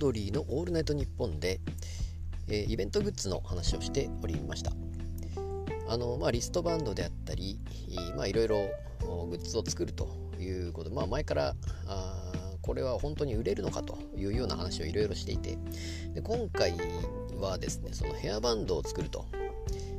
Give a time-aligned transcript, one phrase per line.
[0.00, 1.60] ロリーのオールナイトニッポンで、
[2.48, 4.72] えー、イベントグッズの話をしておりました。
[5.88, 7.60] あの、まあ、リストバンドであったり、
[8.16, 8.56] まあ、いろいろ
[9.28, 10.08] グッズを作ると
[10.38, 11.54] いうこと、まあ、前から
[11.86, 12.32] あ
[12.62, 15.58] これは本当に売れるのかというような話をいろいろしていて
[16.14, 16.74] で今回
[17.40, 19.26] はですねそのヘアバンドを作ると。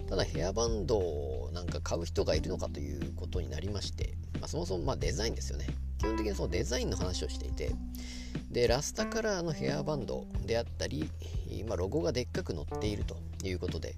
[0.07, 5.67] ただヘアバンドをなんか買う人がいるのかということになりまして、まあ、そもそもまデザインですよね。
[5.99, 7.71] 基本的にそのデザインの話をしていて
[8.51, 11.09] でラスタカラーのヘアバンドであったり、
[11.67, 13.95] まあ、ロゴがでっかく載っているということで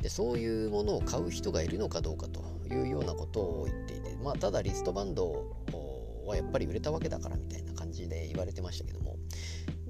[0.00, 5.56] でそういうものを買う人がいるのかどうかというようなことを言っていて、まあ、ただリストバンド
[6.26, 9.16] はやっぱり売れたわけだからみたいな感じで言われてましたけども。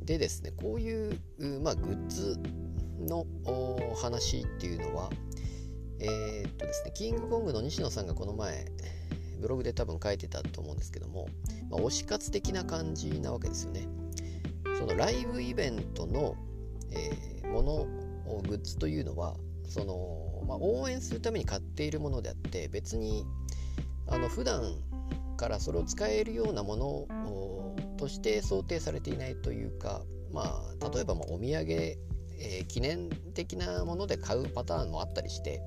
[0.05, 1.19] でですねこういう、
[1.63, 2.39] まあ、グッズ
[3.01, 3.27] の
[3.97, 5.11] 話っていうのは
[5.99, 8.67] えー、っとですねキングコングの西野さんがこの前
[9.45, 11.29] ブログで多分書いてたと思うんですけども、
[11.71, 13.87] まあ、推し活的な感じなわけですよね。
[14.79, 16.35] そのライブイベントの、
[16.91, 17.85] えー、もの
[18.49, 19.37] グッズというのは
[19.69, 23.27] その、まあ、応援するために買っているものであって別に
[24.07, 24.63] あの普段
[25.37, 30.01] からそれを使えるようなものとして想定されていないというか、
[30.33, 35.61] まあ、例えばお土産、えー、記念的なもので買うパターンもあったりして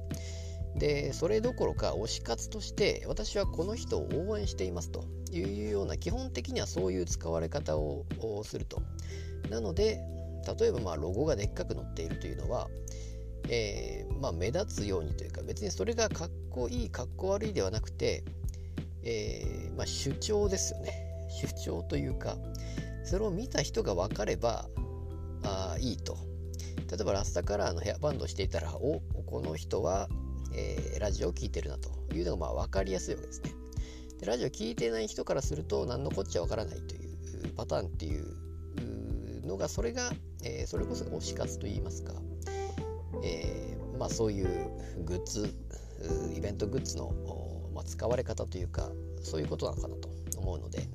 [0.78, 8.06] でそれどころか推し活として私はこの人を応援していますというような基本的にはそういう使われ方を
[8.44, 8.81] すると。
[9.50, 10.00] なので
[10.59, 12.70] 例えばまあロゴがでっかく載っているというのは、
[13.50, 18.23] えー、まあ、目立つようにというか別にそれがかっこいいかっこ悪いではなくて
[19.08, 21.08] えー、まあ、主張ですよね。
[21.30, 22.36] 主張というか
[23.03, 24.67] それを見た人が分かれば
[25.44, 26.17] あいいと。
[26.89, 30.08] 例えばラスタカラーのヘアバンドをしていたらおこの人は、
[30.53, 33.52] えー、ラジオを聴いてるなというのがまあ分かりやすいわけですね。
[34.20, 40.12] でラジオ聴いてない人からすると何のこっちゃ分からないというパターンっていうのがそれが、
[40.44, 42.14] えー、それこそ推し活といいますか、
[43.23, 44.48] えー、まあ、そういう
[45.05, 45.54] グッズ
[46.36, 47.14] イベントグッズの
[47.73, 48.89] まあ、使われ方というか
[49.21, 50.88] そういうことなのかなと思うので。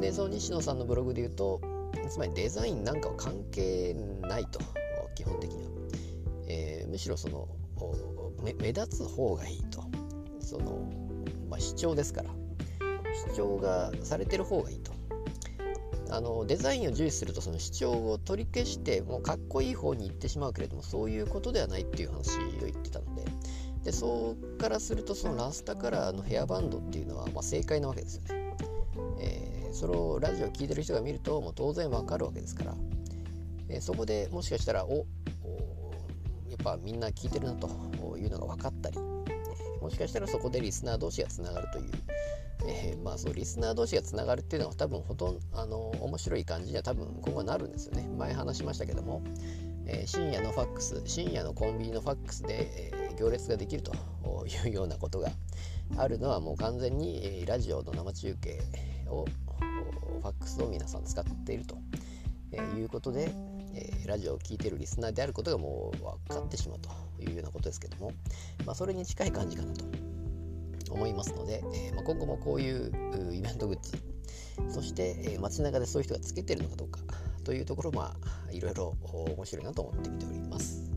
[0.00, 1.60] でその西野さんのブログで言うと
[2.08, 4.60] つまりデザインなんかは関係ないと
[5.14, 5.70] 基本的には、
[6.48, 7.48] えー、むしろその
[8.54, 9.84] 目立つ方がいいと。
[10.40, 10.88] その、
[11.50, 12.30] まあ、主張ですから。
[13.32, 14.92] 主張がされてる方がいいと。
[16.08, 23.24] あのデザインを重視するとその主張を取り消してもうかっこいい方に行ってしまうけれどもそういうことではないっていう話を言ってたので。
[23.86, 28.52] でそうからするとそのラスタカラーのヘアバンドっていうのはま正解なわけですよね、
[29.20, 32.74] えー、それをラジオ聴いてる人が見るともう当然わかるわけですから、
[33.68, 35.06] えー、そこでもしかしたらお
[36.48, 37.68] やっぱみんな聞いてるなと。
[38.26, 41.90] いうのが分かったり、え、もしかしたらそこでリスナー同士がつながるという、
[42.66, 48.08] えー、まあそうリスナー同士がつながるっていうのは多分ほとんどあの面白い感じには多分今後なるんですよね。
[48.18, 49.22] 前話しましたけども、
[49.86, 53.92] えー、深夜のファックス深夜のコンビニのファックスで、えー、行列ができると
[54.46, 55.30] いうようなことが
[55.96, 58.60] あるのはもう完全に、え、ラジオの生中継
[59.08, 59.24] を
[60.20, 61.78] ファックスを皆さん使っていると、
[62.52, 63.30] え、いうことで、
[63.76, 66.90] えー、ラジオを聴いてるリスナーであることがもう分かってしまうと
[67.22, 68.12] いうようなことですけども、
[68.64, 69.84] まあ、それに近い感じかなと
[70.90, 72.90] 思いますので、えーまあ、今後もこういう
[73.34, 73.92] イベントグッズ
[74.70, 77.00] そして、えー、街中でそういう人がつけてるのかどうか
[77.44, 78.16] というところま
[78.48, 78.96] あいろいろ
[79.36, 80.95] 面白いなと思って見ております。